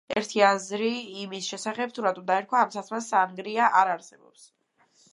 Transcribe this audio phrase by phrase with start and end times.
[0.19, 0.89] ერთი აზრი
[1.25, 4.53] იმის შესახებ, თუ რატომ დაერქვა ამ სასმელს „სანგრია“ არ არსებობს.